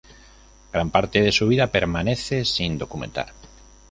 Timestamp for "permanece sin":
1.67-2.79